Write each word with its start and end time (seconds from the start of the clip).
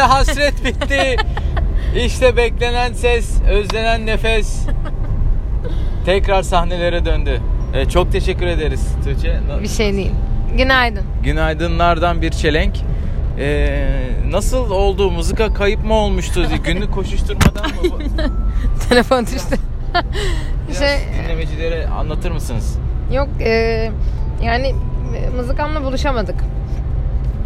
hasret 0.00 0.64
bitti. 0.64 1.16
İşte 1.96 2.36
beklenen 2.36 2.92
ses, 2.92 3.42
özlenen 3.50 4.06
nefes. 4.06 4.66
Tekrar 6.06 6.42
sahnelere 6.42 7.04
döndü. 7.04 7.40
Ee, 7.74 7.88
çok 7.88 8.12
teşekkür 8.12 8.46
ederiz 8.46 8.88
Tuğçe. 9.04 9.40
Bir 9.62 9.68
şey 9.68 9.94
değil. 9.94 10.12
Günaydın. 10.56 11.02
Günaydınlardan 11.22 12.22
bir 12.22 12.30
çelenk. 12.30 12.76
Ee, 13.38 13.88
nasıl 14.30 14.70
oldu? 14.70 15.10
Mızıka 15.10 15.54
kayıp 15.54 15.84
mı 15.84 15.94
olmuştu? 15.94 16.46
Günlük 16.64 16.92
koşuşturmadan 16.92 17.66
mı? 17.66 17.98
Telefon 18.88 19.26
düştü. 19.26 19.56
Biraz 20.68 20.78
şey 20.78 20.98
dinlemecilere 21.24 21.86
anlatır 21.86 22.30
mısınız? 22.30 22.78
yok 23.12 23.28
e, 23.40 23.90
yani 24.42 24.74
e, 25.16 25.28
mızıkamla 25.36 25.84
buluşamadık. 25.84 26.36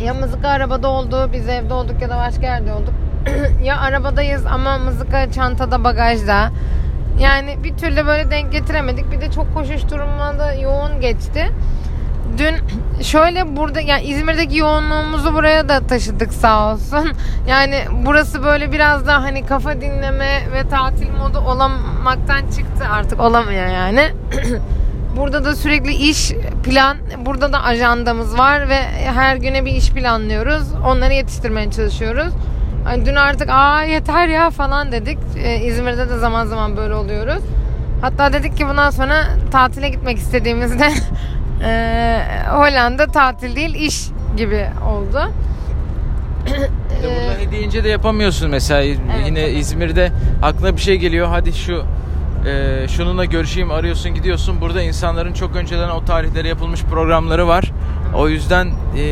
Ya 0.00 0.14
mızıka 0.14 0.48
arabada 0.48 0.88
oldu, 0.88 1.30
biz 1.32 1.48
evde 1.48 1.74
olduk 1.74 2.02
ya 2.02 2.10
da 2.10 2.16
başka 2.16 2.42
yerde 2.42 2.72
olduk. 2.72 2.94
ya 3.64 3.80
arabadayız 3.80 4.46
ama 4.46 4.78
mızıka 4.78 5.32
çantada, 5.32 5.84
bagajda. 5.84 6.50
Yani 7.20 7.64
bir 7.64 7.76
türlü 7.76 8.06
böyle 8.06 8.30
denk 8.30 8.52
getiremedik. 8.52 9.12
Bir 9.12 9.20
de 9.20 9.30
çok 9.30 9.54
koşuşturmada 9.54 10.52
yoğun 10.52 11.00
geçti. 11.00 11.52
Dün 12.38 12.54
şöyle 13.02 13.56
burada 13.56 13.80
yani 13.80 14.02
İzmir'deki 14.02 14.58
yoğunluğumuzu 14.58 15.34
buraya 15.34 15.68
da 15.68 15.86
taşıdık 15.86 16.32
sağ 16.32 16.72
olsun. 16.72 17.12
Yani 17.48 17.84
burası 18.06 18.44
böyle 18.44 18.72
biraz 18.72 19.06
daha 19.06 19.22
hani 19.22 19.46
kafa 19.46 19.80
dinleme 19.80 20.40
ve 20.52 20.68
tatil 20.68 21.10
modu 21.10 21.38
olamaktan 21.38 22.50
çıktı 22.56 22.84
artık 22.92 23.20
olamıyor 23.20 23.66
yani. 23.66 24.08
Burada 25.18 25.44
da 25.44 25.54
sürekli 25.56 25.92
iş 25.94 26.32
plan, 26.64 26.96
burada 27.26 27.52
da 27.52 27.62
ajandamız 27.62 28.38
var 28.38 28.68
ve 28.68 28.82
her 29.14 29.36
güne 29.36 29.64
bir 29.64 29.72
iş 29.72 29.90
planlıyoruz. 29.90 30.62
Onları 30.86 31.14
yetiştirmeye 31.14 31.70
çalışıyoruz. 31.70 32.32
Hani 32.84 33.06
dün 33.06 33.14
artık 33.14 33.48
aa 33.50 33.82
yeter 33.82 34.28
ya 34.28 34.50
falan 34.50 34.92
dedik. 34.92 35.18
Ee, 35.36 35.56
İzmir'de 35.60 36.08
de 36.08 36.18
zaman 36.18 36.46
zaman 36.46 36.76
böyle 36.76 36.94
oluyoruz. 36.94 37.42
Hatta 38.02 38.32
dedik 38.32 38.56
ki 38.56 38.68
bundan 38.68 38.90
sonra 38.90 39.24
tatile 39.52 39.88
gitmek 39.88 40.18
istediğimizde 40.18 40.88
eee, 41.60 42.26
Hollanda 42.50 43.06
tatil 43.06 43.56
değil 43.56 43.74
iş 43.74 44.08
gibi 44.36 44.66
oldu. 44.88 45.32
Ee, 46.48 47.02
burada 47.02 47.40
hediyeince 47.40 47.84
de 47.84 47.88
yapamıyorsun 47.88 48.50
mesela 48.50 48.80
yine 48.80 49.42
tabii. 49.46 49.58
İzmir'de 49.58 50.12
aklına 50.42 50.76
bir 50.76 50.80
şey 50.80 50.96
geliyor 50.96 51.28
hadi 51.28 51.52
şu 51.52 51.84
e, 52.48 52.88
şununla 52.88 53.24
görüşeyim 53.24 53.70
arıyorsun 53.70 54.14
gidiyorsun 54.14 54.60
burada 54.60 54.82
insanların 54.82 55.32
çok 55.32 55.56
önceden 55.56 55.88
o 55.88 56.04
tarihlere 56.04 56.48
yapılmış 56.48 56.82
programları 56.82 57.48
var 57.48 57.72
o 58.16 58.28
yüzden 58.28 58.66
e, 58.98 59.04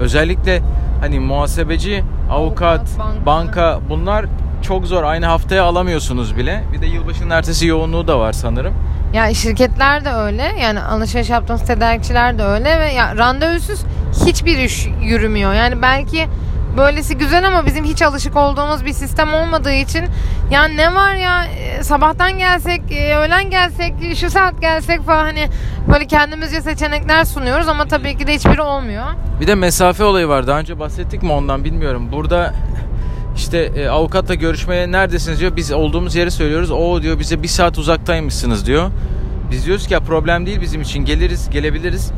özellikle 0.00 0.62
hani 1.00 1.20
muhasebeci 1.20 2.04
avukat, 2.30 2.80
Avukat, 2.80 2.98
banka. 2.98 3.26
banka 3.26 3.80
bunlar 3.88 4.24
çok 4.62 4.86
zor 4.86 5.02
aynı 5.02 5.26
haftaya 5.26 5.64
alamıyorsunuz 5.64 6.36
bile 6.36 6.64
bir 6.72 6.80
de 6.80 6.86
yılbaşının 6.86 7.30
ertesi 7.30 7.66
yoğunluğu 7.66 8.08
da 8.08 8.18
var 8.18 8.32
sanırım 8.32 8.74
Ya 9.14 9.34
şirketler 9.34 10.04
de 10.04 10.10
öyle. 10.12 10.42
Yani 10.62 10.80
alışveriş 10.80 11.30
yaptığımız 11.30 11.62
tedarikçiler 11.66 12.38
de 12.38 12.42
öyle 12.42 12.80
ve 12.80 12.92
ya 12.92 13.16
randevusuz 13.16 13.80
hiçbir 14.26 14.58
iş 14.58 14.86
yürümüyor. 15.02 15.54
Yani 15.54 15.82
belki 15.82 16.26
böylesi 16.76 17.18
güzel 17.18 17.46
ama 17.46 17.66
bizim 17.66 17.84
hiç 17.84 18.02
alışık 18.02 18.36
olduğumuz 18.36 18.84
bir 18.84 18.92
sistem 18.92 19.34
olmadığı 19.34 19.72
için 19.72 20.04
ya 20.50 20.64
ne 20.64 20.94
var 20.94 21.14
ya 21.14 21.44
e, 21.44 21.82
sabahtan 21.82 22.38
gelsek, 22.38 22.82
e, 22.92 23.16
öğlen 23.16 23.50
gelsek, 23.50 23.94
şu 24.16 24.30
saat 24.30 24.60
gelsek 24.60 25.02
falan 25.02 25.24
hani 25.24 25.48
böyle 25.92 26.06
kendimizce 26.06 26.60
seçenekler 26.60 27.24
sunuyoruz 27.24 27.68
ama 27.68 27.84
tabii 27.84 28.16
ki 28.16 28.26
de 28.26 28.34
hiçbiri 28.34 28.62
olmuyor. 28.62 29.04
Bir 29.40 29.46
de 29.46 29.54
mesafe 29.54 30.04
olayı 30.04 30.28
var. 30.28 30.46
Daha 30.46 30.58
önce 30.58 30.78
bahsettik 30.78 31.22
mi 31.22 31.32
ondan 31.32 31.64
bilmiyorum. 31.64 32.08
Burada 32.12 32.54
işte 33.36 33.58
e, 33.58 33.88
avukatla 33.88 34.34
görüşmeye 34.34 34.92
neredesiniz 34.92 35.40
diyor. 35.40 35.56
Biz 35.56 35.72
olduğumuz 35.72 36.14
yeri 36.14 36.30
söylüyoruz. 36.30 36.70
O 36.70 37.02
diyor 37.02 37.18
bize 37.18 37.42
bir 37.42 37.48
saat 37.48 37.78
uzaktaymışsınız 37.78 38.66
diyor. 38.66 38.90
Biz 39.50 39.66
diyoruz 39.66 39.86
ki 39.86 39.94
ya 39.94 40.00
problem 40.00 40.46
değil 40.46 40.60
bizim 40.60 40.82
için. 40.82 41.04
Geliriz, 41.04 41.50
gelebiliriz. 41.50 42.12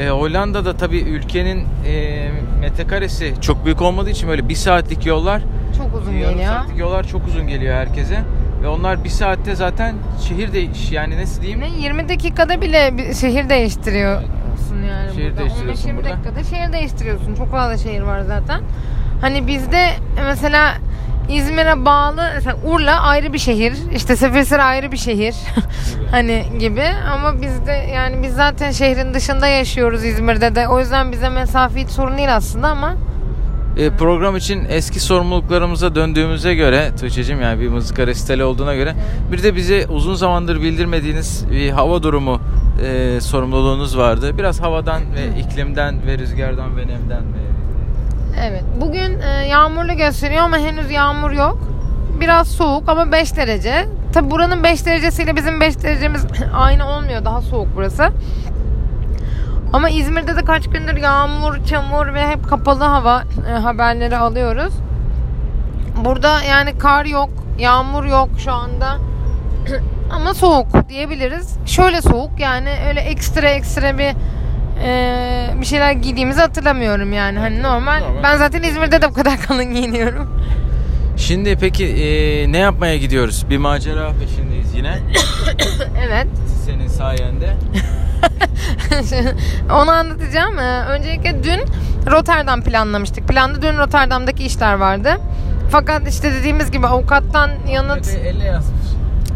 E, 0.00 0.08
Hollanda'da 0.08 0.76
tabii 0.76 0.98
ülkenin 0.98 1.66
e, 1.86 2.28
metrekaresi 2.60 3.34
çok 3.40 3.64
büyük 3.64 3.82
olmadığı 3.82 4.10
için 4.10 4.28
böyle 4.28 4.48
bir 4.48 4.54
saatlik 4.54 5.06
yollar, 5.06 5.42
Çok 5.78 5.94
uzun 6.00 6.12
yarım 6.12 6.34
geliyor. 6.34 6.52
saatlik 6.54 6.78
yollar 6.78 7.06
çok 7.06 7.26
uzun 7.26 7.46
geliyor 7.46 7.74
herkese. 7.74 8.20
Ve 8.62 8.68
onlar 8.68 9.04
bir 9.04 9.08
saatte 9.08 9.54
zaten 9.54 9.94
şehir 10.28 10.52
değiş 10.52 10.92
yani 10.92 11.22
nasıl 11.22 11.42
diyeyim? 11.42 11.60
Ne 11.60 11.68
20 11.82 12.08
dakikada 12.08 12.60
bile 12.60 12.90
bir 12.98 13.14
şehir 13.14 13.48
değiştiriyorsun 13.48 14.82
yani 14.88 15.14
Şehir 15.14 15.30
burada. 15.30 15.40
değiştiriyorsun 15.40 15.88
15-20 15.90 15.96
burada. 15.96 16.08
dakikada 16.10 16.44
şehir 16.44 16.72
değiştiriyorsun. 16.72 17.34
Çok 17.34 17.50
fazla 17.50 17.76
şehir 17.78 18.00
var 18.02 18.20
zaten. 18.20 18.60
Hani 19.20 19.46
bizde 19.46 19.90
mesela 20.26 20.74
İzmir'e 21.36 21.84
bağlı 21.84 22.30
mesela 22.34 22.56
Urla 22.64 23.00
ayrı 23.00 23.32
bir 23.32 23.38
şehir. 23.38 23.72
işte 23.94 24.16
Seferihisar 24.16 24.58
ayrı 24.58 24.92
bir 24.92 24.96
şehir. 24.96 25.34
hani 26.10 26.44
gibi 26.58 26.84
ama 27.12 27.42
bizde 27.42 27.72
yani 27.72 28.22
biz 28.22 28.34
zaten 28.34 28.70
şehrin 28.70 29.14
dışında 29.14 29.46
yaşıyoruz 29.46 30.04
İzmir'de 30.04 30.54
de. 30.54 30.68
O 30.68 30.80
yüzden 30.80 31.12
bize 31.12 31.28
mesafe 31.28 31.80
hiç 31.80 31.90
sorun 31.90 32.16
değil 32.18 32.36
aslında 32.36 32.68
ama 32.68 32.94
E, 33.76 33.90
program 33.90 34.36
için 34.36 34.66
eski 34.68 35.00
sorumluluklarımıza 35.00 35.94
döndüğümüze 35.94 36.54
göre 36.54 36.90
Tuğçe'cim 37.00 37.40
yani 37.42 37.60
bir 37.60 37.68
mızıka 37.68 38.06
resitali 38.06 38.44
olduğuna 38.44 38.74
göre 38.74 38.94
bir 39.32 39.42
de 39.42 39.56
bize 39.56 39.86
uzun 39.86 40.14
zamandır 40.14 40.62
bildirmediğiniz 40.62 41.44
bir 41.50 41.70
hava 41.70 42.02
durumu 42.02 42.40
e, 42.86 43.20
sorumluluğunuz 43.20 43.98
vardı. 43.98 44.38
Biraz 44.38 44.60
havadan 44.62 45.02
ve 45.02 45.40
iklimden 45.40 46.06
ve 46.06 46.18
rüzgardan 46.18 46.76
ve 46.76 46.80
nemden 46.80 47.22
ve 47.34 47.40
Evet. 48.42 48.62
Bugün 48.80 49.20
e, 49.20 49.46
yağmurlu 49.46 49.96
gösteriyor 49.96 50.42
ama 50.42 50.58
henüz 50.58 50.90
yağmur 50.90 51.30
yok. 51.30 51.58
Biraz 52.20 52.48
soğuk 52.48 52.88
ama 52.88 53.12
5 53.12 53.36
derece. 53.36 53.88
Tabi 54.12 54.30
buranın 54.30 54.62
5 54.62 54.86
derecesiyle 54.86 55.36
bizim 55.36 55.60
5 55.60 55.82
derecemiz 55.82 56.26
aynı 56.54 56.88
olmuyor. 56.88 57.24
Daha 57.24 57.40
soğuk 57.40 57.68
burası. 57.76 58.08
Ama 59.72 59.90
İzmir'de 59.90 60.36
de 60.36 60.44
kaç 60.44 60.70
gündür 60.70 60.96
yağmur, 60.96 61.64
çamur 61.64 62.14
ve 62.14 62.28
hep 62.28 62.48
kapalı 62.48 62.84
hava 62.84 63.22
e, 63.50 63.52
haberleri 63.52 64.16
alıyoruz. 64.16 64.74
Burada 66.04 66.42
yani 66.42 66.78
kar 66.78 67.04
yok, 67.04 67.30
yağmur 67.58 68.04
yok 68.04 68.28
şu 68.38 68.52
anda. 68.52 68.96
Ama 70.12 70.34
soğuk 70.34 70.88
diyebiliriz. 70.88 71.56
Şöyle 71.66 72.02
soğuk 72.02 72.40
yani 72.40 72.70
öyle 72.88 73.00
ekstra 73.00 73.48
ekstra 73.48 73.98
bir 73.98 74.10
e, 74.84 75.50
bir 75.60 75.66
şeyler 75.66 75.92
giydiğimizi 75.92 76.40
hatırlamıyorum 76.40 77.12
yani. 77.12 77.38
Hani 77.38 77.62
normal. 77.62 78.00
normal. 78.00 78.22
Ben 78.22 78.36
zaten 78.36 78.62
İzmir'de 78.62 79.02
de 79.02 79.08
bu 79.10 79.14
kadar 79.14 79.40
kalın 79.48 79.74
giyiniyorum. 79.74 80.40
Şimdi 81.16 81.56
peki 81.60 81.86
e, 81.86 82.52
ne 82.52 82.58
yapmaya 82.58 82.96
gidiyoruz? 82.96 83.44
Bir 83.50 83.58
macera 83.58 84.12
peşindeyiz 84.12 84.74
yine. 84.74 84.98
evet. 86.06 86.26
Senin 86.66 86.88
sayende. 86.88 87.56
Onu 89.72 89.90
anlatacağım. 89.90 90.58
Ee, 90.58 90.84
Öncelikle 90.88 91.44
dün 91.44 91.60
Rotterdam 92.10 92.62
planlamıştık. 92.62 93.28
Planda 93.28 93.62
dün 93.62 93.78
Rotterdam'daki 93.78 94.44
işler 94.44 94.74
vardı. 94.74 95.16
Fakat 95.70 96.08
işte 96.08 96.32
dediğimiz 96.32 96.70
gibi 96.70 96.86
avukattan 96.86 97.50
yanıt 97.68 98.08
elle 98.08 98.44
yazmış. 98.44 98.80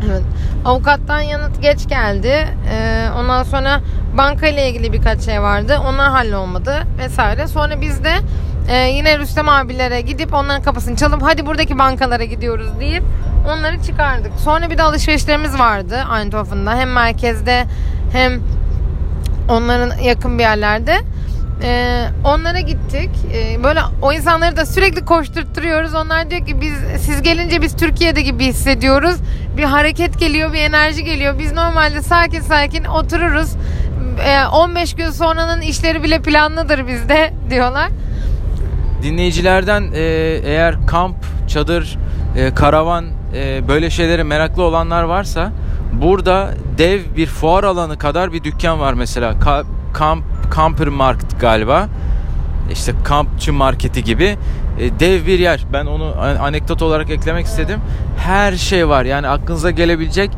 Evet. 0.06 0.22
Avukattan 0.64 1.20
yanıt 1.20 1.62
geç 1.62 1.88
geldi. 1.88 2.48
Ee, 2.70 3.06
ondan 3.18 3.42
sonra 3.42 3.80
banka 4.16 4.46
ile 4.46 4.68
ilgili 4.68 4.92
birkaç 4.92 5.20
şey 5.20 5.42
vardı. 5.42 5.78
Onlar 5.86 6.10
hallolmadı 6.10 6.86
vesaire. 6.98 7.48
Sonra 7.48 7.80
biz 7.80 8.04
de 8.04 8.12
e, 8.68 8.76
yine 8.76 9.18
Rüstem 9.18 9.48
abilere 9.48 10.00
gidip 10.00 10.34
onların 10.34 10.62
kapısını 10.62 10.96
çalıp 10.96 11.22
hadi 11.22 11.46
buradaki 11.46 11.78
bankalara 11.78 12.24
gidiyoruz 12.24 12.80
deyip 12.80 13.02
onları 13.48 13.82
çıkardık. 13.82 14.32
Sonra 14.44 14.70
bir 14.70 14.78
de 14.78 14.82
alışverişlerimiz 14.82 15.58
vardı 15.58 16.04
Eindhoven'da. 16.18 16.76
Hem 16.76 16.92
merkezde 16.92 17.64
hem 18.12 18.40
onların 19.48 19.98
yakın 19.98 20.38
bir 20.38 20.42
yerlerde. 20.42 20.96
Ee, 21.62 22.04
onlara 22.24 22.60
gittik. 22.60 23.10
Ee, 23.34 23.64
böyle 23.64 23.80
o 24.02 24.12
insanları 24.12 24.56
da 24.56 24.66
sürekli 24.66 25.04
koşturtturuyoruz. 25.04 25.94
Onlar 25.94 26.30
diyor 26.30 26.46
ki 26.46 26.60
biz 26.60 26.74
siz 26.98 27.22
gelince 27.22 27.62
biz 27.62 27.76
Türkiye'de 27.76 28.22
gibi 28.22 28.44
hissediyoruz. 28.44 29.16
Bir 29.56 29.64
hareket 29.64 30.18
geliyor, 30.18 30.52
bir 30.52 30.58
enerji 30.58 31.04
geliyor. 31.04 31.38
Biz 31.38 31.52
normalde 31.52 32.02
sakin 32.02 32.40
sakin 32.40 32.84
otururuz. 32.84 33.50
Ee, 34.20 34.46
15 34.52 34.94
gün 34.94 35.10
sonranın 35.10 35.60
işleri 35.60 36.02
bile 36.02 36.22
planlıdır 36.22 36.86
bizde 36.88 37.32
diyorlar. 37.50 37.88
Dinleyicilerden 39.02 39.82
e, 39.94 40.00
eğer 40.44 40.86
kamp, 40.86 41.16
çadır, 41.48 41.98
e, 42.36 42.54
karavan 42.54 43.04
e, 43.36 43.68
böyle 43.68 43.90
şeylere 43.90 44.22
meraklı 44.22 44.62
olanlar 44.62 45.02
varsa 45.02 45.52
burada 45.92 46.50
dev 46.78 47.00
bir 47.16 47.26
fuar 47.26 47.64
alanı 47.64 47.98
kadar 47.98 48.32
bir 48.32 48.44
dükkan 48.44 48.80
var 48.80 48.94
mesela. 48.94 49.32
Ka- 49.32 49.64
kamp 49.94 50.24
Camper 50.56 50.88
Market 50.88 51.40
galiba. 51.40 51.88
İşte 52.72 52.92
kampçı 53.04 53.52
marketi 53.52 54.04
gibi 54.04 54.36
e, 54.80 55.00
dev 55.00 55.26
bir 55.26 55.38
yer. 55.38 55.64
Ben 55.72 55.86
onu 55.86 56.14
an- 56.20 56.36
anekdot 56.36 56.82
olarak 56.82 57.10
eklemek 57.10 57.46
istedim. 57.46 57.80
Her 58.18 58.52
şey 58.52 58.88
var. 58.88 59.04
Yani 59.04 59.28
aklınıza 59.28 59.70
gelebilecek 59.70 60.30
e, 60.30 60.36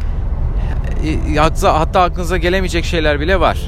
hatta 1.39 1.81
hatta 1.81 2.01
aklınıza 2.03 2.37
gelemeyecek 2.37 2.85
şeyler 2.85 3.21
bile 3.21 3.41
var. 3.41 3.59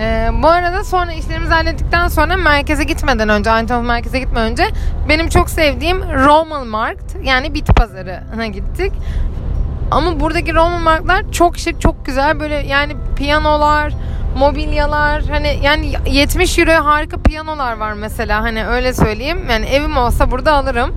Ee, 0.00 0.30
bu 0.42 0.48
arada 0.48 0.84
sonra 0.84 1.12
işlerimizi 1.12 1.52
hallettikten 1.52 2.08
sonra 2.08 2.36
merkeze 2.36 2.84
gitmeden 2.84 3.28
önce 3.28 3.50
Eindhoven 3.50 3.84
merkeze 3.84 4.18
gitmeden 4.18 4.50
önce 4.50 4.64
benim 5.08 5.28
çok 5.28 5.50
sevdiğim 5.50 6.00
Romelmarkt 6.02 7.16
yani 7.24 7.54
bit 7.54 7.76
pazarına 7.76 8.46
gittik. 8.46 8.92
Ama 9.90 10.20
buradaki 10.20 10.54
Romelmarktlar 10.54 11.32
çok 11.32 11.58
şık 11.58 11.80
çok 11.80 12.06
güzel 12.06 12.40
böyle 12.40 12.54
yani 12.54 12.96
piyanolar 13.16 13.92
mobilyalar 14.36 15.22
hani 15.30 15.58
yani 15.62 15.92
70 16.06 16.58
euroya 16.58 16.84
harika 16.84 17.16
piyanolar 17.16 17.76
var 17.76 17.92
mesela 17.92 18.42
hani 18.42 18.66
öyle 18.66 18.94
söyleyeyim 18.94 19.46
yani 19.50 19.66
evim 19.66 19.96
olsa 19.96 20.30
burada 20.30 20.52
alırım 20.52 20.94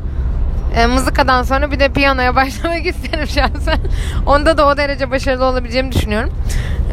e, 0.75 0.85
mızıkadan 0.85 1.43
sonra 1.43 1.71
bir 1.71 1.79
de 1.79 1.89
piyanoya 1.89 2.35
başlamak 2.35 2.85
isterim 2.85 3.27
şahsen 3.27 3.79
onda 4.25 4.57
da 4.57 4.67
o 4.67 4.77
derece 4.77 5.11
başarılı 5.11 5.45
olabileceğimi 5.45 5.91
düşünüyorum 5.91 6.33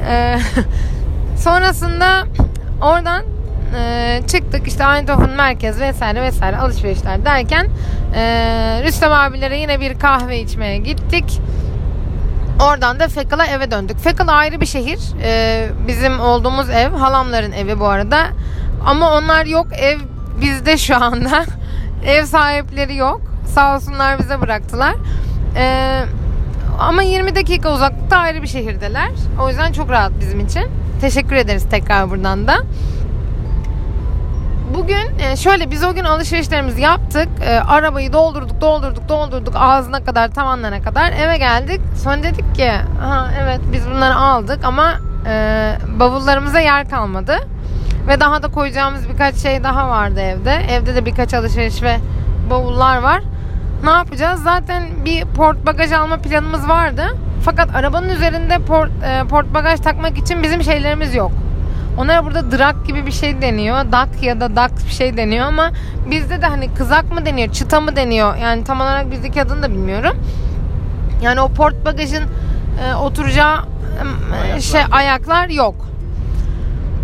e, 0.08 0.38
sonrasında 1.36 2.24
oradan 2.82 3.22
e, 3.78 4.20
çıktık 4.26 4.68
işte 4.68 4.84
Eindhoven 4.84 5.30
merkez 5.30 5.80
vesaire 5.80 6.22
vesaire 6.22 6.56
alışverişler 6.56 7.24
derken 7.24 7.68
e, 8.14 8.22
Rüstem 8.84 9.12
abilere 9.12 9.58
yine 9.58 9.80
bir 9.80 9.98
kahve 9.98 10.40
içmeye 10.40 10.78
gittik 10.78 11.40
Oradan 12.60 13.00
da 13.00 13.08
Fekal'a 13.08 13.46
eve 13.46 13.70
döndük. 13.70 13.98
Fekal 13.98 14.28
ayrı 14.28 14.60
bir 14.60 14.66
şehir. 14.66 14.98
Ee, 15.22 15.68
bizim 15.88 16.20
olduğumuz 16.20 16.70
ev. 16.70 16.92
Halamların 16.92 17.52
evi 17.52 17.80
bu 17.80 17.86
arada. 17.86 18.26
Ama 18.86 19.12
onlar 19.12 19.46
yok. 19.46 19.66
Ev 19.72 19.98
bizde 20.40 20.78
şu 20.78 20.96
anda. 20.96 21.44
ev 22.06 22.24
sahipleri 22.24 22.96
yok. 22.96 23.20
Sağ 23.54 23.76
olsunlar 23.76 24.18
bize 24.18 24.40
bıraktılar. 24.40 24.94
Ee, 25.56 26.04
ama 26.78 27.02
20 27.02 27.34
dakika 27.34 27.72
uzaklıkta 27.72 28.16
ayrı 28.16 28.42
bir 28.42 28.46
şehirdeler. 28.46 29.10
O 29.42 29.48
yüzden 29.48 29.72
çok 29.72 29.90
rahat 29.90 30.12
bizim 30.20 30.40
için. 30.40 30.64
Teşekkür 31.00 31.36
ederiz 31.36 31.66
tekrar 31.70 32.10
buradan 32.10 32.46
da. 32.46 32.56
Bugün 34.74 35.18
e, 35.18 35.36
şöyle 35.36 35.70
biz 35.70 35.84
o 35.84 35.94
gün 35.94 36.04
alışverişlerimizi 36.04 36.80
yaptık. 36.80 37.28
E, 37.44 37.60
arabayı 37.60 38.12
doldurduk, 38.12 38.60
doldurduk, 38.60 39.08
doldurduk 39.08 39.54
ağzına 39.56 40.04
kadar, 40.04 40.28
tavanlarına 40.28 40.82
kadar 40.82 41.12
eve 41.12 41.38
geldik. 41.38 41.80
Sonra 42.04 42.22
dedik 42.22 42.54
ki, 42.54 42.70
ha 43.00 43.30
evet 43.42 43.60
biz 43.72 43.90
bunları 43.90 44.14
aldık 44.14 44.64
ama 44.64 44.94
e, 45.26 45.74
bavullarımıza 46.00 46.60
yer 46.60 46.90
kalmadı. 46.90 47.36
Ve 48.08 48.20
daha 48.20 48.42
da 48.42 48.48
koyacağımız 48.48 49.08
birkaç 49.08 49.34
şey 49.36 49.64
daha 49.64 49.88
vardı 49.88 50.20
evde. 50.20 50.52
Evde 50.70 50.94
de 50.94 51.06
birkaç 51.06 51.34
alışveriş 51.34 51.82
ve 51.82 51.96
bavullar 52.50 52.98
var. 52.98 53.22
Ne 53.84 53.90
yapacağız? 53.90 54.42
Zaten 54.42 54.82
bir 55.04 55.24
port 55.24 55.66
bagaj 55.66 55.92
alma 55.92 56.16
planımız 56.16 56.68
vardı. 56.68 57.02
Fakat 57.44 57.74
arabanın 57.74 58.08
üzerinde 58.08 58.58
port, 58.58 58.90
e, 59.04 59.24
port 59.28 59.54
bagaj 59.54 59.80
takmak 59.80 60.18
için 60.18 60.42
bizim 60.42 60.62
şeylerimiz 60.62 61.14
yok. 61.14 61.32
Onlara 61.98 62.24
burada 62.24 62.50
drak 62.58 62.86
gibi 62.86 63.06
bir 63.06 63.12
şey 63.12 63.42
deniyor. 63.42 63.92
Dak 63.92 64.22
ya 64.22 64.40
da 64.40 64.56
dak 64.56 64.70
bir 64.86 64.92
şey 64.92 65.16
deniyor 65.16 65.46
ama 65.46 65.70
bizde 66.10 66.42
de 66.42 66.46
hani 66.46 66.74
kızak 66.74 67.12
mı 67.12 67.26
deniyor, 67.26 67.52
çıta 67.52 67.80
mı 67.80 67.96
deniyor? 67.96 68.36
Yani 68.36 68.64
tam 68.64 68.80
olarak 68.80 69.10
bizdeki 69.10 69.42
adını 69.42 69.62
da 69.62 69.70
bilmiyorum. 69.70 70.16
Yani 71.22 71.40
o 71.40 71.48
port 71.48 71.84
bagajın 71.84 72.24
e, 72.84 72.94
oturacağı 72.94 73.58
e, 74.56 74.60
şey 74.60 74.80
ayaklar 74.90 75.48
yok. 75.48 75.74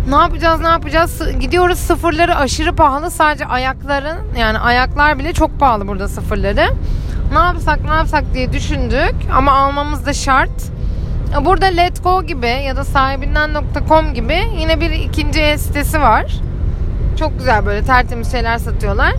Ne 0.09 0.15
yapacağız 0.15 0.61
ne 0.61 0.67
yapacağız? 0.67 1.21
Gidiyoruz 1.39 1.79
sıfırları 1.79 2.35
aşırı 2.35 2.75
pahalı. 2.75 3.11
Sadece 3.11 3.45
ayakların 3.45 4.17
yani 4.39 4.59
ayaklar 4.59 5.19
bile 5.19 5.33
çok 5.33 5.59
pahalı 5.59 5.87
burada 5.87 6.07
sıfırları. 6.07 6.65
Ne 7.33 7.39
yapsak 7.39 7.79
ne 7.89 7.93
yapsak 7.93 8.23
diye 8.33 8.53
düşündük 8.53 9.15
ama 9.33 9.51
almamız 9.51 10.05
da 10.05 10.13
şart. 10.13 10.49
Burada 11.45 11.65
Letgo 11.65 12.23
gibi 12.23 12.47
ya 12.47 12.75
da 12.75 12.83
sahibinden.com 12.83 14.13
gibi 14.13 14.37
yine 14.59 14.81
bir 14.81 14.91
ikinci 14.91 15.41
el 15.41 15.57
sitesi 15.57 16.01
var. 16.01 16.33
Çok 17.19 17.37
güzel 17.37 17.65
böyle 17.65 17.83
tertemiz 17.83 18.31
şeyler 18.31 18.57
satıyorlar. 18.57 19.13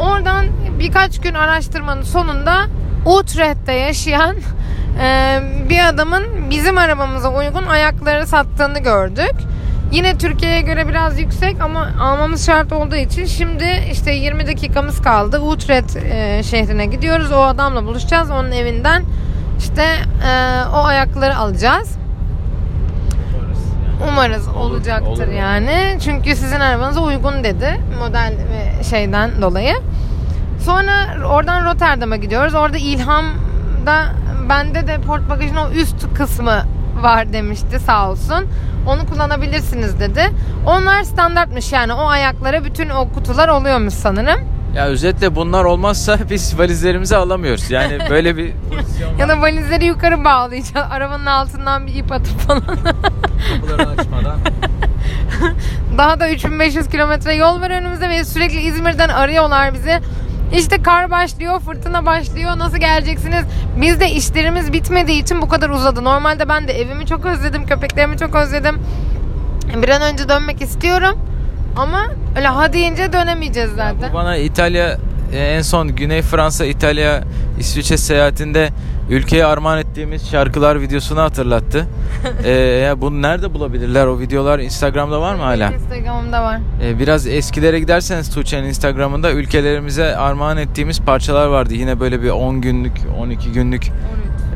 Oradan 0.00 0.46
birkaç 0.78 1.20
gün 1.20 1.34
araştırmanın 1.34 2.02
sonunda 2.02 2.66
Utrecht'te 3.06 3.72
yaşayan 3.72 4.36
bir 5.68 5.88
adamın 5.88 6.24
bizim 6.50 6.78
arabamıza 6.78 7.32
uygun 7.34 7.66
ayakları 7.66 8.26
sattığını 8.26 8.78
gördük. 8.78 9.34
Yine 9.92 10.18
Türkiye'ye 10.18 10.60
göre 10.60 10.88
biraz 10.88 11.20
yüksek 11.20 11.60
ama 11.60 11.88
almamız 12.00 12.46
şart 12.46 12.72
olduğu 12.72 12.96
için 12.96 13.24
şimdi 13.24 13.64
işte 13.92 14.12
20 14.12 14.46
dakikamız 14.46 15.02
kaldı. 15.02 15.40
Utrecht 15.40 15.96
e, 15.96 16.42
şehrine 16.42 16.86
gidiyoruz. 16.86 17.32
O 17.32 17.42
adamla 17.42 17.84
buluşacağız. 17.84 18.30
Onun 18.30 18.50
evinden 18.52 19.02
işte 19.58 19.82
e, 20.26 20.62
o 20.74 20.84
ayakları 20.84 21.36
alacağız. 21.36 21.96
Umarız 24.08 24.48
olacaktır 24.48 25.06
olur. 25.06 25.28
yani. 25.28 25.98
Çünkü 26.04 26.36
sizin 26.36 26.60
arabanıza 26.60 27.00
uygun 27.00 27.44
dedi. 27.44 27.80
Model 27.98 28.34
ve 28.52 28.84
şeyden 28.84 29.42
dolayı. 29.42 29.74
Sonra 30.64 31.26
oradan 31.28 31.64
Rotterdam'a 31.64 32.16
gidiyoruz. 32.16 32.54
Orada 32.54 32.78
İlham'da 32.78 34.06
bende 34.48 34.86
de 34.86 35.00
port 35.00 35.28
bagajın 35.28 35.56
o 35.56 35.70
üst 35.70 36.14
kısmı 36.14 36.62
var 37.02 37.32
demişti 37.32 37.80
sağ 37.86 38.10
olsun. 38.10 38.46
Onu 38.86 39.06
kullanabilirsiniz 39.06 40.00
dedi. 40.00 40.30
Onlar 40.66 41.02
standartmış 41.02 41.72
yani 41.72 41.92
o 41.92 42.06
ayaklara 42.06 42.64
bütün 42.64 42.88
o 42.88 43.08
kutular 43.08 43.48
oluyormuş 43.48 43.94
sanırım. 43.94 44.40
Ya 44.76 44.86
özetle 44.86 45.34
bunlar 45.36 45.64
olmazsa 45.64 46.18
biz 46.30 46.58
valizlerimizi 46.58 47.16
alamıyoruz. 47.16 47.70
Yani 47.70 47.98
böyle 48.10 48.36
bir 48.36 48.52
ya 49.18 49.28
da 49.28 49.40
valizleri 49.40 49.84
yukarı 49.84 50.24
bağlayacağız. 50.24 50.86
Arabanın 50.90 51.26
altından 51.26 51.86
bir 51.86 51.94
ip 51.94 52.12
atıp 52.12 52.40
falan. 52.40 52.62
Kapıları 52.62 53.88
açmadan. 53.88 54.38
Daha 55.98 56.20
da 56.20 56.30
3500 56.30 56.88
kilometre 56.88 57.34
yol 57.34 57.60
var 57.60 57.70
önümüzde 57.70 58.08
ve 58.08 58.24
sürekli 58.24 58.60
İzmir'den 58.60 59.08
arıyorlar 59.08 59.74
bizi. 59.74 60.00
İşte 60.56 60.82
kar 60.82 61.10
başlıyor, 61.10 61.60
fırtına 61.60 62.06
başlıyor. 62.06 62.58
Nasıl 62.58 62.76
geleceksiniz? 62.78 63.44
Biz 63.80 64.00
de 64.00 64.10
işlerimiz 64.10 64.72
bitmediği 64.72 65.22
için 65.22 65.42
bu 65.42 65.48
kadar 65.48 65.70
uzadı. 65.70 66.04
Normalde 66.04 66.48
ben 66.48 66.68
de 66.68 66.72
evimi 66.80 67.06
çok 67.06 67.26
özledim, 67.26 67.66
köpeklerimi 67.66 68.18
çok 68.18 68.34
özledim. 68.34 68.78
Bir 69.82 69.88
an 69.88 70.02
önce 70.02 70.28
dönmek 70.28 70.62
istiyorum. 70.62 71.18
Ama 71.76 72.06
öyle 72.36 72.48
ha 72.48 72.72
deyince 72.72 73.12
dönemeyeceğiz 73.12 73.70
zaten. 73.70 74.00
Ya 74.00 74.10
bu 74.10 74.14
bana 74.14 74.36
İtalya 74.36 74.96
e, 75.32 75.38
en 75.38 75.62
son 75.62 75.88
Güney 75.96 76.22
Fransa, 76.22 76.64
İtalya, 76.64 77.20
İsviçre 77.58 77.96
seyahatinde 77.96 78.68
ülkeye 79.10 79.44
armağan 79.44 79.78
ettiğimiz 79.78 80.30
şarkılar 80.30 80.80
videosunu 80.80 81.20
hatırlattı. 81.20 81.86
ee, 82.44 82.50
ya 82.50 83.00
bunu 83.00 83.22
nerede 83.22 83.54
bulabilirler? 83.54 84.06
O 84.06 84.18
videolar 84.18 84.58
Instagram'da 84.58 85.20
var 85.20 85.34
mı 85.34 85.42
hala? 85.42 85.72
Instagram'da 85.72 86.42
var. 86.42 86.60
Ee, 86.82 86.98
biraz 86.98 87.26
eskilere 87.26 87.80
giderseniz 87.80 88.34
Tuğçe'nin 88.34 88.68
Instagram'ında 88.68 89.32
ülkelerimize 89.32 90.16
armağan 90.16 90.56
ettiğimiz 90.56 91.00
parçalar 91.00 91.46
vardı. 91.46 91.74
Yine 91.74 92.00
böyle 92.00 92.22
bir 92.22 92.30
10 92.30 92.60
günlük, 92.60 92.92
12 93.18 93.52
günlük 93.52 93.90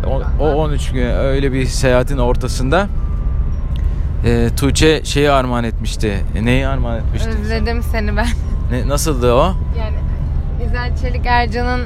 13. 0.06 0.26
O, 0.40 0.44
o 0.44 0.54
13 0.54 0.92
gün 0.92 1.06
öyle 1.06 1.52
bir 1.52 1.66
seyahatin 1.66 2.18
ortasında 2.18 2.88
e, 4.24 4.48
Tuğçe 4.56 5.04
şeyi 5.04 5.30
armağan 5.30 5.64
etmişti. 5.64 6.24
E, 6.36 6.44
neyi 6.44 6.66
armağan 6.66 6.98
etmişti? 6.98 7.30
Özledim 7.42 7.82
seni 7.82 8.16
ben. 8.16 8.26
Ne, 8.70 8.88
nasıldı 8.88 9.32
o? 9.32 9.54
Yani 9.78 9.96
İzel 10.66 10.96
Çelik 10.96 11.26
Ercan'ın 11.26 11.80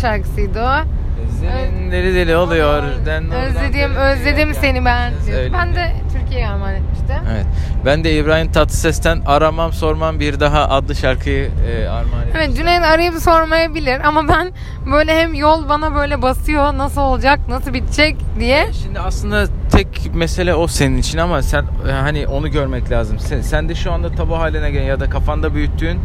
şarkısıydı 0.00 0.62
o. 0.62 1.01
Özlemin 1.26 1.90
deli 1.92 2.14
deli 2.14 2.36
oluyor. 2.36 2.82
Özledim, 2.82 3.94
özledim 3.96 4.54
seni 4.54 4.84
ben. 4.84 5.12
Ben 5.52 5.74
de 5.74 5.92
Türkiye'ye 6.12 6.48
armağan 6.48 6.74
etmiştim. 6.74 7.16
Evet. 7.32 7.46
Ben 7.86 8.04
de 8.04 8.14
İbrahim 8.16 8.52
Tatlıses'ten 8.52 9.22
Aramam 9.26 9.72
Sormam 9.72 10.20
Bir 10.20 10.40
Daha 10.40 10.68
adlı 10.68 10.94
şarkıyı 10.94 11.50
e, 11.68 11.88
armağan 11.88 12.20
etmiştim. 12.20 12.36
Evet 12.36 12.56
Cüneyt 12.56 12.82
arayıp 12.82 13.14
sormayabilir 13.14 14.00
ama 14.00 14.28
ben 14.28 14.52
böyle 14.92 15.14
hem 15.20 15.34
yol 15.34 15.68
bana 15.68 15.94
böyle 15.94 16.22
basıyor 16.22 16.78
nasıl 16.78 17.00
olacak, 17.00 17.40
nasıl 17.48 17.74
bitecek 17.74 18.16
diye. 18.40 18.68
Şimdi 18.82 19.00
aslında 19.00 19.46
tek 19.72 20.14
mesele 20.14 20.54
o 20.54 20.66
senin 20.66 20.98
için 20.98 21.18
ama 21.18 21.42
sen 21.42 21.64
e, 21.88 21.92
hani 21.92 22.26
onu 22.26 22.50
görmek 22.50 22.90
lazım. 22.90 23.18
Sen, 23.18 23.40
sen 23.40 23.68
de 23.68 23.74
şu 23.74 23.92
anda 23.92 24.12
tabu 24.12 24.38
haline 24.38 24.70
gel 24.70 24.82
ya 24.86 25.00
da 25.00 25.10
kafanda 25.10 25.54
büyüttüğün 25.54 26.00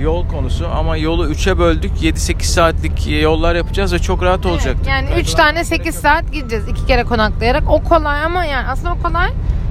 yol 0.00 0.28
konusu 0.28 0.68
ama 0.74 0.96
yolu 0.96 1.28
3'e 1.28 1.58
böldük. 1.58 1.92
7-8 2.02 2.42
saatlik 2.42 3.22
yollar 3.22 3.54
yapacağız 3.54 3.92
ve 3.92 3.98
çok 3.98 4.22
rahat 4.22 4.46
olacak. 4.46 4.76
Evet, 4.78 4.88
yani 4.88 5.08
3 5.20 5.34
tane 5.34 5.64
8 5.64 5.94
saat 5.94 6.32
gideceğiz 6.32 6.68
iki 6.68 6.86
kere 6.86 7.04
konaklayarak. 7.04 7.70
O 7.70 7.82
kolay 7.82 8.24
ama 8.24 8.44
yani 8.44 8.68
aslında 8.68 8.92
o 8.92 9.02
kolay. 9.08 9.28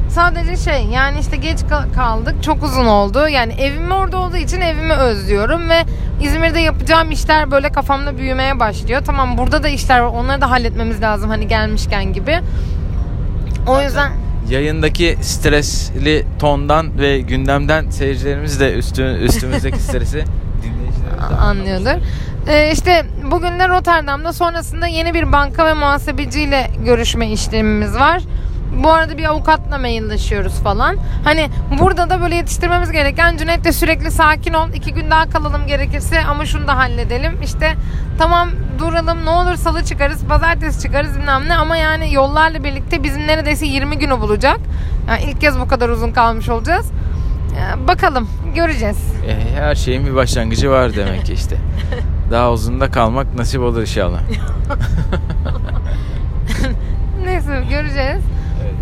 Sadece 0.09 0.57
şey 0.57 0.85
yani 0.85 1.19
işte 1.19 1.37
geç 1.37 1.59
kaldık 1.95 2.43
çok 2.43 2.63
uzun 2.63 2.85
oldu. 2.85 3.27
Yani 3.27 3.53
evim 3.53 3.91
orada 3.91 4.17
olduğu 4.17 4.37
için 4.37 4.61
evimi 4.61 4.93
özlüyorum 4.93 5.69
ve 5.69 5.83
İzmir'de 6.21 6.59
yapacağım 6.59 7.11
işler 7.11 7.51
böyle 7.51 7.71
kafamda 7.71 8.17
büyümeye 8.17 8.59
başlıyor. 8.59 9.01
Tamam 9.05 9.37
burada 9.37 9.63
da 9.63 9.67
işler 9.67 9.99
var 9.99 10.07
onları 10.13 10.41
da 10.41 10.51
halletmemiz 10.51 11.01
lazım 11.01 11.29
hani 11.29 11.47
gelmişken 11.47 12.13
gibi. 12.13 12.39
O 13.67 13.73
Zaten 13.73 13.85
yüzden 13.85 14.11
yayındaki 14.49 15.17
stresli 15.21 16.25
tondan 16.39 16.99
ve 16.99 17.19
gündemden 17.19 17.89
seyircilerimiz 17.89 18.59
de 18.59 18.73
üstü, 18.73 19.03
üstümüzdeki 19.03 19.79
stresi 19.79 20.23
anlıyordur. 21.39 22.01
Ee, 22.47 22.71
işte 22.73 23.05
bugün 23.31 23.59
de 23.59 23.69
Rotterdam'da 23.69 24.33
sonrasında 24.33 24.87
yeni 24.87 25.13
bir 25.13 25.31
banka 25.31 25.65
ve 25.65 25.73
muhasebeciyle 25.73 26.71
görüşme 26.85 27.31
işlemimiz 27.31 27.95
var. 27.95 28.21
Bu 28.83 28.91
arada 28.91 29.17
bir 29.17 29.25
avukatla 29.25 29.77
mailleşiyoruz 29.77 30.53
falan. 30.53 30.95
Hani 31.23 31.49
burada 31.79 32.09
da 32.09 32.21
böyle 32.21 32.35
yetiştirmemiz 32.35 32.91
gereken 32.91 33.37
Cüneyt 33.37 33.63
de 33.63 33.71
sürekli 33.71 34.11
sakin 34.11 34.53
ol. 34.53 34.67
iki 34.73 34.93
gün 34.93 35.11
daha 35.11 35.29
kalalım 35.29 35.67
gerekirse 35.67 36.23
ama 36.29 36.45
şunu 36.45 36.67
da 36.67 36.77
halledelim. 36.77 37.37
İşte 37.43 37.73
tamam 38.19 38.49
duralım 38.79 39.25
ne 39.25 39.29
olur 39.29 39.55
salı 39.55 39.83
çıkarız, 39.83 40.25
pazartesi 40.25 40.81
çıkarız 40.81 41.19
bilmem 41.19 41.43
ne 41.47 41.55
ama 41.55 41.77
yani 41.77 42.13
yollarla 42.13 42.63
birlikte 42.63 43.03
bizim 43.03 43.27
neredeyse 43.27 43.65
20 43.65 43.97
günü 43.97 44.19
bulacak. 44.19 44.57
Yani 45.09 45.21
ilk 45.23 45.41
kez 45.41 45.59
bu 45.59 45.67
kadar 45.67 45.89
uzun 45.89 46.11
kalmış 46.11 46.49
olacağız. 46.49 46.91
Ee, 47.57 47.87
Bakalım 47.87 48.29
göreceğiz. 48.55 48.97
E, 49.27 49.59
her 49.59 49.75
şeyin 49.75 50.05
bir 50.05 50.15
başlangıcı 50.15 50.69
var 50.71 50.95
demek 50.95 51.25
ki 51.25 51.33
işte. 51.33 51.57
Daha 52.31 52.51
uzun 52.51 52.79
da 52.79 52.91
kalmak 52.91 53.35
nasip 53.35 53.61
olur 53.61 53.81
inşallah. 53.81 54.19
Neyse 57.25 57.63
göreceğiz. 57.69 58.21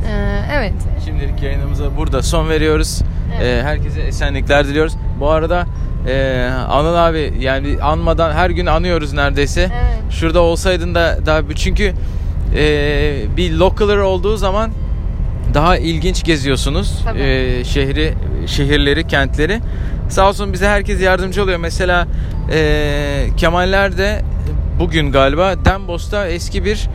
Ee, 0.07 0.41
evet. 0.53 0.73
Şimdilik 1.05 1.43
yayınımıza 1.43 1.97
burada 1.97 2.23
son 2.23 2.49
veriyoruz. 2.49 3.01
Evet. 3.37 3.45
E, 3.45 3.63
herkese 3.63 4.01
esenlikler 4.01 4.67
diliyoruz. 4.67 4.93
Bu 5.19 5.29
arada 5.29 5.65
e, 6.07 6.45
Anıl 6.69 6.95
abi 6.95 7.33
yani 7.39 7.77
anmadan 7.81 8.33
her 8.33 8.49
gün 8.49 8.65
anıyoruz 8.65 9.13
neredeyse. 9.13 9.61
Evet. 9.61 10.13
Şurada 10.13 10.41
olsaydın 10.41 10.95
da 10.95 11.17
daha 11.25 11.41
çünkü 11.55 11.93
e, 12.55 13.37
bir 13.37 13.51
localer 13.51 13.97
olduğu 13.97 14.37
zaman 14.37 14.71
daha 15.53 15.77
ilginç 15.77 16.23
geziyorsunuz 16.23 17.01
Tabii. 17.05 17.19
E, 17.19 17.63
şehri, 17.63 18.13
şehirleri, 18.47 19.07
kentleri. 19.07 19.59
Sağ 20.09 20.29
olsun 20.29 20.53
bize 20.53 20.67
herkes 20.67 21.01
yardımcı 21.01 21.43
oluyor. 21.43 21.59
Mesela 21.59 22.07
e, 22.53 23.27
Kemaller 23.37 23.97
de 23.97 24.21
bugün 24.79 25.11
galiba 25.11 25.65
Dembos'ta 25.65 26.27
eski 26.27 26.65
bir 26.65 26.89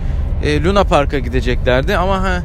e, 0.44 0.64
Luna 0.64 0.84
Park'a 0.84 1.18
gideceklerdi 1.18 1.96
ama 1.96 2.22
ha 2.22 2.42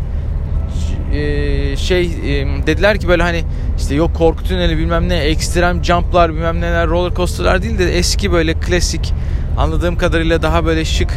e, 1.15 1.75
şey 1.77 2.01
e, 2.05 2.47
dediler 2.67 2.99
ki 2.99 3.07
böyle 3.07 3.23
hani 3.23 3.43
işte 3.77 3.95
yok 3.95 4.15
korku 4.15 4.43
tüneli 4.43 4.77
bilmem 4.77 5.09
ne 5.09 5.15
ekstrem 5.17 5.83
jumplar 5.83 6.33
bilmem 6.33 6.61
neler 6.61 6.87
roller 6.87 7.15
coaster'lar 7.15 7.61
değil 7.63 7.79
de 7.79 7.97
eski 7.97 8.31
böyle 8.31 8.53
klasik 8.53 9.13
anladığım 9.57 9.97
kadarıyla 9.97 10.41
daha 10.41 10.65
böyle 10.65 10.85
şık 10.85 11.09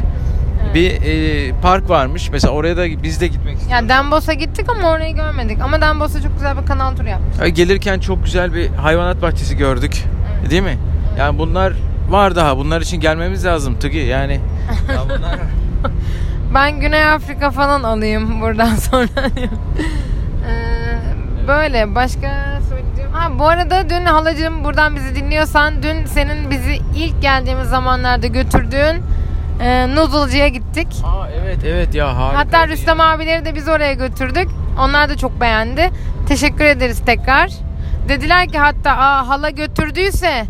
Evet. 0.65 0.75
bir 0.75 0.91
e, 0.91 1.53
park 1.63 1.91
varmış. 1.91 2.31
Mesela 2.33 2.53
oraya 2.55 2.77
da 2.77 3.03
biz 3.03 3.21
de 3.21 3.27
gitmek 3.27 3.57
istiyoruz. 3.59 3.83
Ya 3.83 3.89
Dembos'a 3.89 4.33
gittik 4.33 4.67
ama 4.69 4.91
orayı 4.91 5.15
görmedik. 5.15 5.61
Ama 5.63 5.81
Dembos'a 5.81 6.23
çok 6.23 6.33
güzel 6.35 6.59
bir 6.63 6.67
kanal 6.67 6.97
turu 6.97 7.09
yapmış. 7.09 7.41
Ay, 7.41 7.51
Gelirken 7.51 8.01
çok 8.01 8.25
güzel 8.25 8.55
bir 8.55 8.69
hayvanat 8.69 9.23
bahçesi 9.23 9.57
gördük. 9.57 10.05
Evet. 10.41 10.51
Değil 10.51 10.63
mi? 10.63 10.79
Yani 11.19 11.39
bunlar 11.39 11.73
var 12.11 12.37
daha. 12.37 12.57
Bunlar 12.59 12.81
için 12.81 13.01
gelmemiz 13.01 13.45
lazım 13.45 13.79
Tıgı. 13.79 13.97
Yani 13.99 14.33
ya 14.89 15.03
bunlar 15.05 15.39
Ben 16.55 16.81
Güney 16.81 17.05
Afrika 17.05 17.51
falan 17.51 17.83
alayım 17.83 18.41
buradan 18.41 18.75
sonra. 18.91 19.27
Ee, 20.49 20.99
böyle 21.49 21.95
başka 21.95 22.61
söyleyeceğim. 22.69 23.13
Ha 23.13 23.39
bu 23.39 23.49
arada 23.49 23.91
dün 23.91 24.05
halacığım 24.05 24.65
buradan 24.65 24.97
bizi 24.97 25.15
dinliyorsan 25.15 25.83
dün 25.83 26.05
senin 26.07 26.51
bizi 26.51 26.79
ilk 26.97 27.23
geldiğimiz 27.23 27.69
zamanlarda 27.69 28.27
götürdüğün 28.27 29.03
e, 29.61 29.95
noodle'cıya 29.97 30.49
gittik. 30.49 30.89
Aa 31.05 31.29
evet 31.45 31.59
evet 31.67 31.95
ya 31.95 32.17
harika. 32.17 32.39
Hatta 32.39 32.69
Rüstem 32.69 33.01
abileri 33.01 33.45
de 33.45 33.55
biz 33.55 33.69
oraya 33.69 33.93
götürdük. 33.93 34.49
Onlar 34.81 35.09
da 35.09 35.17
çok 35.17 35.41
beğendi. 35.41 35.91
Teşekkür 36.29 36.65
ederiz 36.65 37.03
tekrar. 37.07 37.51
Dediler 38.09 38.49
ki 38.49 38.59
hatta 38.59 38.91
Aa, 38.91 39.29
hala 39.29 39.51
götürdüyse 39.51 40.45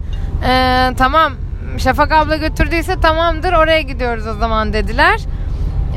e, 0.48 0.90
tamam 0.98 1.32
Şafak 1.78 2.12
abla 2.12 2.36
götürdüyse 2.36 3.00
tamamdır 3.00 3.52
oraya 3.52 3.80
gidiyoruz 3.80 4.26
o 4.26 4.34
zaman 4.34 4.72
dediler. 4.72 5.20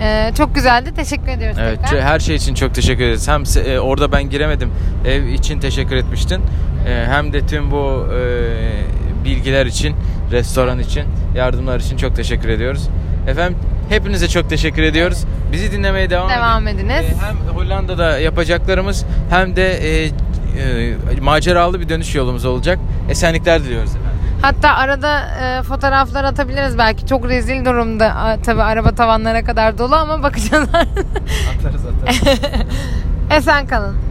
E, 0.01 0.31
çok 0.37 0.55
güzeldi. 0.55 0.91
Teşekkür 0.95 1.27
ediyoruz 1.27 1.57
Evet, 1.61 1.79
tekrar. 1.83 2.01
her 2.01 2.19
şey 2.19 2.35
için 2.35 2.53
çok 2.53 2.75
teşekkür 2.75 3.03
ederiz. 3.03 3.27
Hem 3.27 3.43
e, 3.65 3.79
orada 3.79 4.11
ben 4.11 4.29
giremedim. 4.29 4.71
Ev 5.05 5.25
için 5.25 5.59
teşekkür 5.59 5.95
etmiştin. 5.95 6.41
E, 6.87 7.05
hem 7.07 7.33
de 7.33 7.45
tüm 7.47 7.71
bu 7.71 8.07
e, 8.13 9.25
bilgiler 9.25 9.65
için, 9.65 9.95
restoran 10.31 10.79
için, 10.79 11.03
yardımlar 11.35 11.79
için 11.79 11.97
çok 11.97 12.15
teşekkür 12.15 12.49
ediyoruz. 12.49 12.87
Efendim 13.27 13.57
hepinize 13.89 14.27
çok 14.27 14.49
teşekkür 14.49 14.83
ediyoruz. 14.83 15.23
Bizi 15.51 15.71
dinlemeye 15.71 16.09
devam, 16.09 16.29
Devam 16.29 16.67
edin. 16.67 16.77
ediniz. 16.79 16.93
E, 17.05 17.25
hem 17.25 17.55
Hollanda'da 17.55 18.19
yapacaklarımız 18.19 19.05
hem 19.29 19.55
de 19.55 19.71
e, 19.73 20.05
e, 20.05 20.11
maceralı 21.21 21.79
bir 21.79 21.89
dönüş 21.89 22.15
yolumuz 22.15 22.45
olacak. 22.45 22.79
Esenlikler 23.09 23.63
diliyoruz 23.63 23.89
efendim. 23.89 24.10
Hatta 24.41 24.75
arada 24.75 25.21
e, 25.41 25.63
fotoğraflar 25.63 26.23
atabiliriz 26.23 26.77
belki. 26.77 27.05
Çok 27.05 27.29
rezil 27.29 27.65
durumda. 27.65 28.15
A, 28.15 28.37
tabii 28.41 28.61
araba 28.61 28.91
tavanlara 28.95 29.43
kadar 29.43 29.77
dolu 29.77 29.95
ama 29.95 30.23
bakacağız. 30.23 30.69
Atarız 31.59 31.85
atarız. 31.85 32.21
Esen 33.31 33.67
kalın. 33.67 34.10